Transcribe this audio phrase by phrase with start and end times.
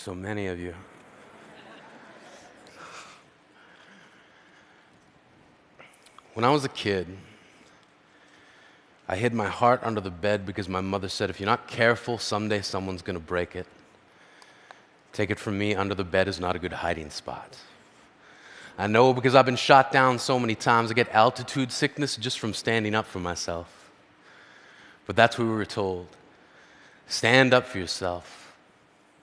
[0.00, 0.74] so many of you.
[6.32, 7.06] When I was a kid,
[9.06, 12.16] I hid my heart under the bed because my mother said, if you're not careful,
[12.16, 13.66] someday someone's going to break it.
[15.12, 17.58] Take it from me, under the bed is not a good hiding spot.
[18.78, 22.38] I know because I've been shot down so many times, I get altitude sickness just
[22.38, 23.90] from standing up for myself.
[25.06, 26.06] But that's what we were told
[27.06, 28.39] stand up for yourself.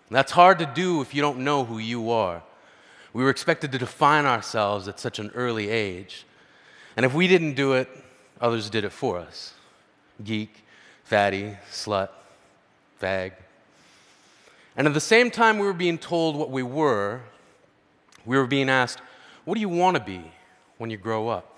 [0.09, 2.43] That's hard to do if you don't know who you are.
[3.13, 6.25] We were expected to define ourselves at such an early age.
[6.95, 7.89] And if we didn't do it,
[8.39, 9.53] others did it for us
[10.23, 10.63] geek,
[11.03, 12.09] fatty, slut,
[13.01, 13.33] fag.
[14.75, 17.21] And at the same time we were being told what we were,
[18.25, 18.99] we were being asked,
[19.45, 20.31] What do you want to be
[20.77, 21.57] when you grow up?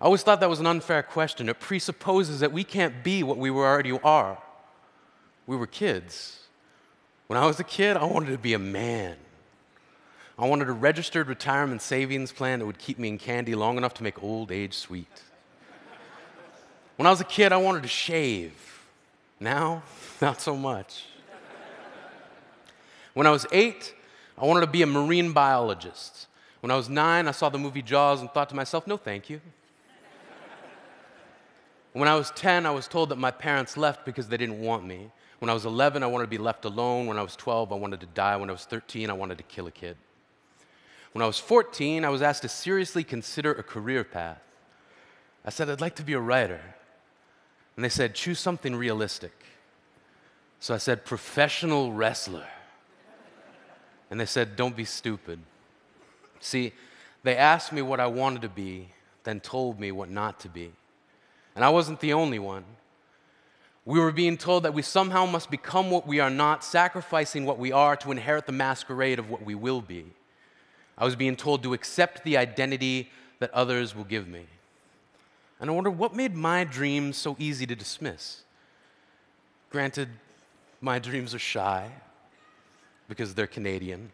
[0.00, 1.48] I always thought that was an unfair question.
[1.48, 4.38] It presupposes that we can't be what we already are.
[5.46, 6.38] We were kids.
[7.30, 9.14] When I was a kid, I wanted to be a man.
[10.36, 13.94] I wanted a registered retirement savings plan that would keep me in candy long enough
[13.94, 15.22] to make old age sweet.
[16.96, 18.82] When I was a kid, I wanted to shave.
[19.38, 19.84] Now,
[20.20, 21.04] not so much.
[23.14, 23.94] When I was eight,
[24.36, 26.26] I wanted to be a marine biologist.
[26.58, 29.30] When I was nine, I saw the movie Jaws and thought to myself, no, thank
[29.30, 29.40] you.
[31.92, 34.84] When I was 10, I was told that my parents left because they didn't want
[34.84, 35.12] me.
[35.40, 37.06] When I was 11, I wanted to be left alone.
[37.06, 38.36] When I was 12, I wanted to die.
[38.36, 39.96] When I was 13, I wanted to kill a kid.
[41.12, 44.40] When I was 14, I was asked to seriously consider a career path.
[45.44, 46.60] I said, I'd like to be a writer.
[47.74, 49.32] And they said, choose something realistic.
[50.60, 52.46] So I said, professional wrestler.
[54.10, 55.40] And they said, don't be stupid.
[56.40, 56.72] See,
[57.22, 58.88] they asked me what I wanted to be,
[59.24, 60.72] then told me what not to be.
[61.56, 62.64] And I wasn't the only one.
[63.84, 67.58] We were being told that we somehow must become what we are not, sacrificing what
[67.58, 70.04] we are to inherit the masquerade of what we will be.
[70.98, 74.44] I was being told to accept the identity that others will give me.
[75.58, 78.42] And I wonder what made my dreams so easy to dismiss.
[79.70, 80.08] Granted,
[80.80, 81.90] my dreams are shy
[83.08, 84.10] because they're Canadian.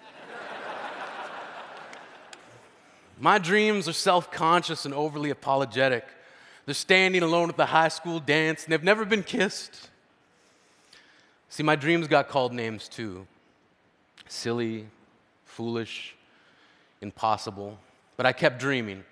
[3.20, 6.04] my dreams are self conscious and overly apologetic.
[6.68, 9.88] They're standing alone at the high school dance and they've never been kissed.
[11.48, 13.26] See, my dreams got called names too
[14.28, 14.84] silly,
[15.46, 16.14] foolish,
[17.00, 17.78] impossible.
[18.18, 19.02] But I kept dreaming.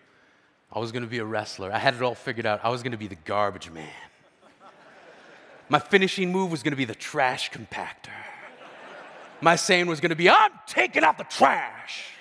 [0.71, 1.73] I was going to be a wrestler.
[1.73, 2.61] I had it all figured out.
[2.63, 3.89] I was going to be the garbage man.
[5.71, 8.11] My finishing move was going to be the trash compactor.
[9.41, 12.16] My saying was going to be, I'm taking out the trash.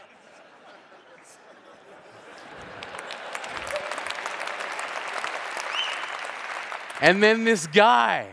[7.02, 8.28] And then this guy,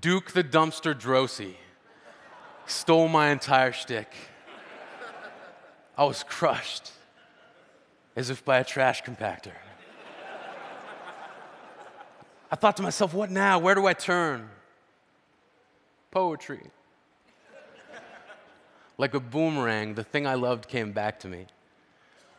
[0.00, 1.56] Duke the Dumpster Droese,
[2.66, 4.12] stole my entire shtick.
[5.96, 6.92] I was crushed
[8.16, 9.52] as if by a trash compactor.
[12.50, 13.58] I thought to myself, what now?
[13.58, 14.50] Where do I turn?
[16.10, 16.70] Poetry.
[18.98, 21.46] like a boomerang, the thing I loved came back to me.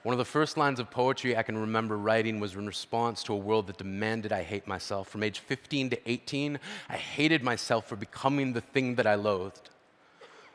[0.04, 3.34] One of the first lines of poetry I can remember writing was in response to
[3.34, 5.08] a world that demanded I hate myself.
[5.08, 6.60] From age 15 to 18,
[6.90, 9.70] I hated myself for becoming the thing that I loathed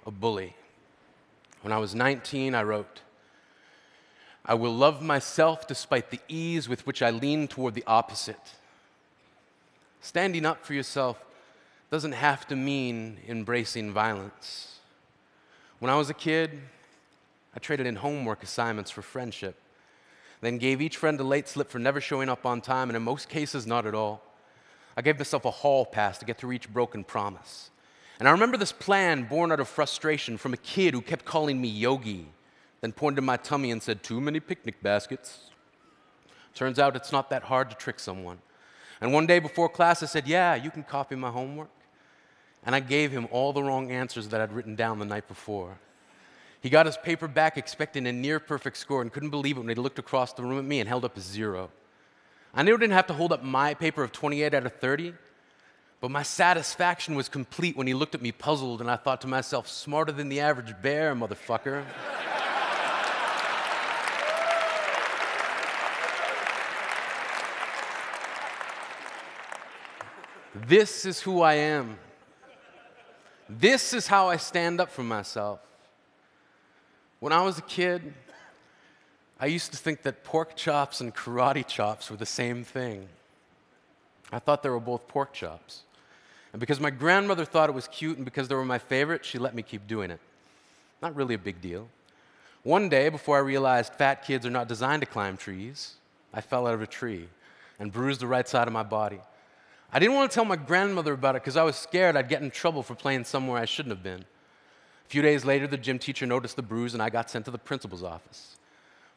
[0.07, 0.55] a bully.
[1.63, 3.01] When I was 19, I wrote,
[4.45, 8.55] I will love myself despite the ease with which I lean toward the opposite.
[10.01, 11.25] Standing up for yourself
[11.91, 14.79] doesn't have to mean embracing violence.
[15.79, 16.61] When I was a kid,
[17.55, 19.57] I traded in homework assignments for friendship,
[20.41, 23.03] then gave each friend a late slip for never showing up on time, and in
[23.03, 24.23] most cases, not at all.
[24.97, 27.71] I gave myself a hall pass to get through each broken promise.
[28.19, 31.61] And I remember this plan born out of frustration from a kid who kept calling
[31.61, 32.27] me Yogi,
[32.81, 35.51] then pointed my tummy and said, Too many picnic baskets.
[36.55, 38.39] Turns out it's not that hard to trick someone.
[39.01, 41.71] And one day before class, I said, Yeah, you can copy my homework.
[42.67, 45.79] And I gave him all the wrong answers that I'd written down the night before.
[46.61, 49.69] He got his paper back expecting a near perfect score and couldn't believe it when
[49.69, 51.71] he looked across the room at me and held up a zero.
[52.53, 55.15] I knew I didn't have to hold up my paper of 28 out of 30,
[56.01, 59.29] but my satisfaction was complete when he looked at me puzzled, and I thought to
[59.29, 61.85] myself, smarter than the average bear, motherfucker.
[70.67, 71.99] this is who I am.
[73.49, 75.61] This is how I stand up for myself.
[77.21, 78.15] When I was a kid,
[79.41, 83.09] I used to think that pork chops and karate chops were the same thing.
[84.33, 85.83] I thought they were both pork chops.
[86.53, 89.39] And because my grandmother thought it was cute and because they were my favorite, she
[89.39, 90.21] let me keep doing it.
[91.03, 91.89] Not really a big deal.
[92.63, 95.95] One day, before I realized fat kids are not designed to climb trees,
[96.35, 97.29] I fell out of a tree
[97.79, 99.21] and bruised the right side of my body.
[99.93, 102.43] I didn't want to tell my grandmother about it because I was scared I'd get
[102.43, 104.25] in trouble for playing somewhere I shouldn't have been.
[105.09, 107.51] A few days later, the gym teacher noticed the bruise and I got sent to
[107.51, 108.59] the principal's office.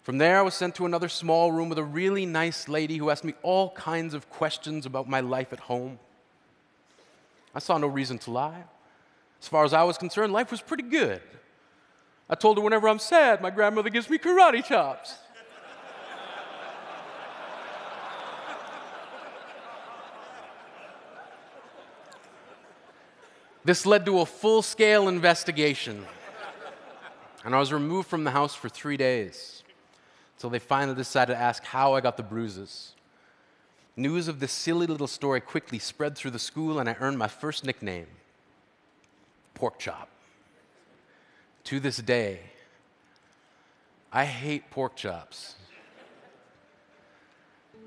[0.04, 3.10] From there, I was sent to another small room with a really nice lady who
[3.10, 6.00] asked me all kinds of questions about my life at home.
[7.54, 8.64] I saw no reason to lie.
[9.42, 11.22] As far as I was concerned, life was pretty good.
[12.30, 15.16] I told her whenever I'm sad, my grandmother gives me karate chops.
[23.64, 26.06] This led to a full scale investigation.
[27.44, 29.64] And I was removed from the house for three days
[30.36, 32.94] until they finally decided to ask how I got the bruises.
[33.96, 37.28] News of this silly little story quickly spread through the school, and I earned my
[37.28, 38.08] first nickname
[39.54, 40.10] Pork Chop.
[41.66, 42.40] To this day,
[44.12, 45.56] I hate pork chops.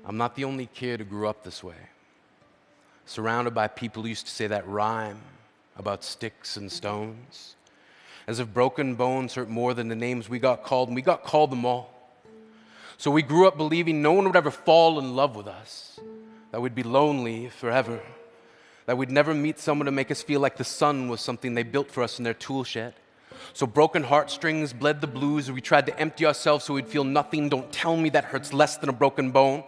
[0.05, 1.89] I'm not the only kid who grew up this way,
[3.05, 5.19] surrounded by people who used to say that rhyme
[5.77, 7.55] about sticks and stones,
[8.27, 11.23] as if broken bones hurt more than the names we got called, and we got
[11.23, 11.91] called them all.
[12.97, 15.99] So we grew up believing no one would ever fall in love with us,
[16.51, 17.99] that we'd be lonely forever,
[18.85, 21.63] that we'd never meet someone to make us feel like the sun was something they
[21.63, 22.93] built for us in their tool shed.
[23.53, 25.51] So broken heartstrings bled the blues.
[25.51, 27.49] We tried to empty ourselves so we'd feel nothing.
[27.49, 29.63] Don't tell me that hurts less than a broken bone.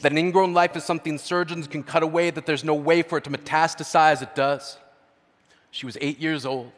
[0.00, 3.18] That an ingrown life is something surgeons can cut away, that there's no way for
[3.18, 4.22] it to metastasize.
[4.22, 4.76] It does.
[5.70, 6.72] She was eight years old.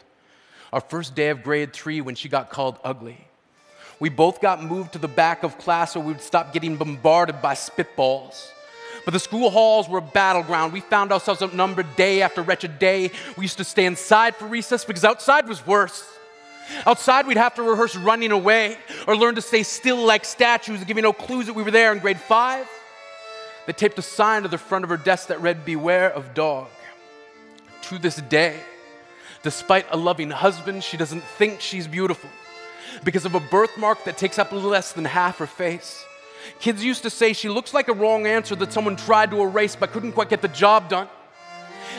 [0.73, 3.27] Our first day of grade three when she got called ugly.
[3.99, 7.43] We both got moved to the back of class so we would stop getting bombarded
[7.43, 8.49] by spitballs.
[9.05, 10.73] But the school halls were a battleground.
[10.73, 13.11] We found ourselves outnumbered day after wretched day.
[13.37, 16.07] We used to stay inside for recess because outside was worse.
[16.87, 18.77] Outside, we'd have to rehearse running away
[19.07, 21.99] or learn to stay still like statues, giving no clues that we were there in
[21.99, 22.69] grade five.
[23.67, 26.69] They taped a sign to the front of her desk that read, Beware of dog.
[27.83, 28.61] To this day,
[29.43, 32.29] Despite a loving husband, she doesn't think she's beautiful
[33.05, 36.05] because of a birthmark that takes up less than half her face.
[36.59, 39.77] Kids used to say she looks like a wrong answer that someone tried to erase
[39.77, 41.09] but couldn't quite get the job done.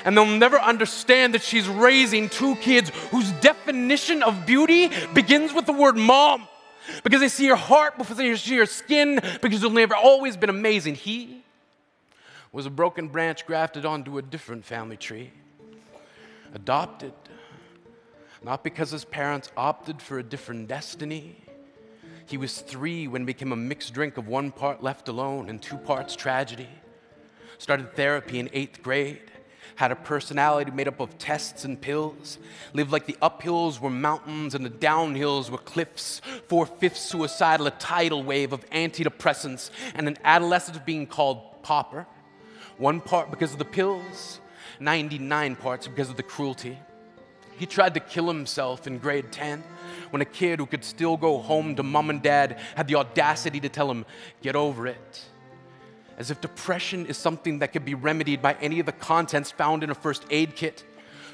[0.05, 5.65] And they'll never understand that she's raising two kids whose definition of beauty begins with
[5.65, 6.47] the word mom.
[7.03, 10.49] Because they see her heart before they see her skin, because they've never always been
[10.49, 10.95] amazing.
[10.95, 11.43] He
[12.51, 15.31] was a broken branch grafted onto a different family tree,
[16.53, 17.13] adopted
[18.43, 21.35] not because his parents opted for a different destiny.
[22.25, 25.77] He was three when became a mixed drink of one part left alone and two
[25.77, 26.69] parts tragedy.
[27.57, 29.21] Started therapy in eighth grade.
[29.75, 32.39] Had a personality made up of tests and pills.
[32.73, 36.21] Lived like the uphills were mountains and the downhills were cliffs.
[36.47, 42.07] Four fifths suicidal, a tidal wave of antidepressants, and an adolescent being called Popper.
[42.77, 44.39] One part because of the pills,
[44.79, 46.77] 99 parts because of the cruelty.
[47.61, 49.63] He tried to kill himself in grade 10
[50.09, 53.59] when a kid who could still go home to mom and dad had the audacity
[53.59, 54.03] to tell him,
[54.41, 55.25] get over it.
[56.17, 59.83] As if depression is something that could be remedied by any of the contents found
[59.83, 60.83] in a first aid kit.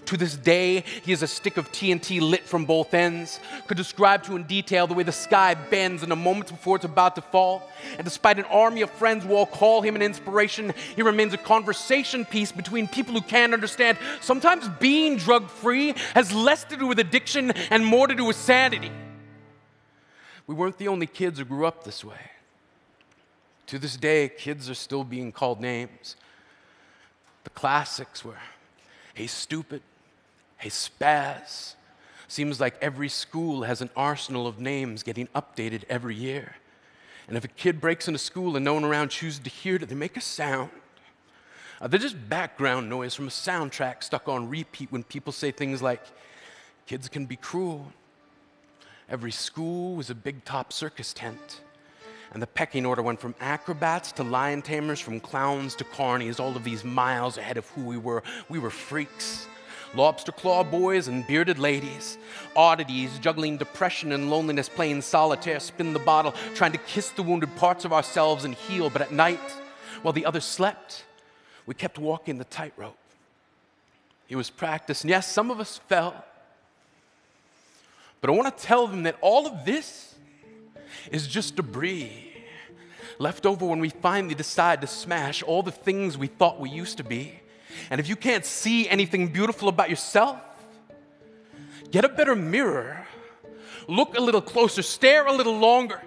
[0.08, 4.24] To this day, he has a stick of TNT lit from both ends, could describe
[4.24, 7.22] to in detail the way the sky bends in a moment before it's about to
[7.22, 7.70] fall.
[7.98, 11.38] And despite an army of friends who all call him an inspiration, he remains a
[11.38, 13.98] conversation piece between people who can't understand.
[14.22, 18.38] Sometimes being drug free has less to do with addiction and more to do with
[18.38, 18.92] sanity.
[20.48, 22.32] We weren't the only kids who grew up this way.
[23.66, 26.16] To this day, kids are still being called names.
[27.44, 28.38] The classics were,
[29.14, 29.82] hey, stupid,
[30.58, 31.76] Hey, Spaz.
[32.28, 36.56] Seems like every school has an arsenal of names getting updated every year.
[37.28, 39.88] And if a kid breaks into school and no one around chooses to hear it,
[39.88, 40.72] they make a sound.
[41.80, 45.82] Uh, they're just background noise from a soundtrack stuck on repeat when people say things
[45.82, 46.02] like,
[46.88, 47.94] kids can be cruel.
[49.10, 51.62] Every school was a big top circus tent.
[52.34, 56.56] And the pecking order went from acrobats to lion tamers, from clowns to carnies, all
[56.56, 58.24] of these miles ahead of who we were.
[58.50, 59.48] We were freaks
[59.94, 62.18] lobster claw boys and bearded ladies,
[62.56, 67.56] oddities juggling depression and loneliness, playing solitaire, spin the bottle, trying to kiss the wounded
[67.56, 68.90] parts of ourselves and heal.
[68.90, 69.40] But at night,
[70.02, 71.06] while the others slept,
[71.66, 72.98] we kept walking the tightrope.
[74.30, 76.26] It was practice, and yes, some of us fell.
[78.20, 80.16] But I want to tell them that all of this
[81.12, 82.34] is just debris
[83.20, 86.98] left over when we finally decide to smash all the things we thought we used
[86.98, 87.40] to be
[87.90, 90.40] And if you can't see anything beautiful about yourself,
[91.92, 93.06] get a better mirror,
[93.88, 96.02] look a little closer, stare a little longer,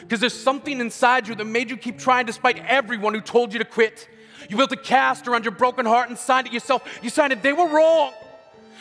[0.00, 3.58] because there's something inside you that made you keep trying despite everyone who told you
[3.58, 4.08] to quit.
[4.48, 6.82] You built a cast around your broken heart and signed it yourself.
[7.02, 8.12] You signed it, they were wrong.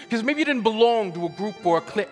[0.04, 2.10] Because maybe you didn't belong to a group or a clique.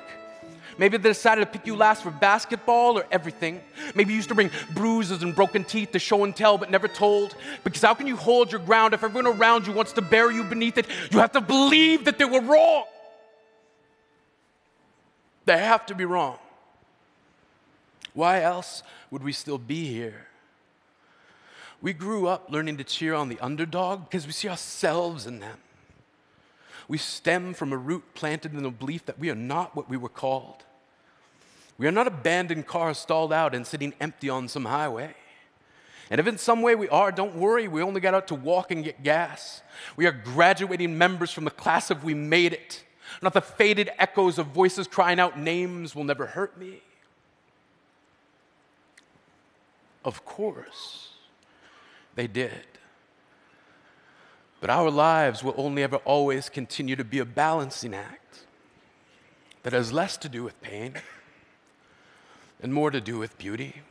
[0.79, 3.59] Maybe they decided to pick you last for basketball or everything.
[3.95, 6.88] Maybe you used to bring bruises and broken teeth to show and tell but never
[6.88, 7.36] told.
[7.65, 10.43] Because how can you hold your ground if everyone around you wants to bury you
[10.45, 10.88] beneath it?
[11.12, 12.86] You have to believe that they were wrong.
[15.43, 16.38] They have to be wrong.
[18.13, 18.81] Why else
[19.12, 20.27] would we still be here?
[21.81, 25.57] We grew up learning to cheer on the underdog because we see ourselves in them.
[26.88, 29.98] We stem from a root planted in the belief that we are not what we
[29.98, 30.63] were called.
[31.79, 35.15] We are not abandoned cars stalled out and sitting empty on some highway.
[36.12, 38.69] And if in some way we are, don't worry, we only got out to walk
[38.69, 39.62] and get gas.
[39.95, 42.83] We are graduating members from the class of We Made It,
[43.21, 46.81] not the faded echoes of voices crying out, Names will never hurt me.
[50.03, 51.13] Of course,
[52.15, 52.65] they did.
[54.59, 58.39] But our lives will only ever always continue to be a balancing act
[59.63, 60.95] that has less to do with pain
[62.62, 63.82] and more to do with beauty.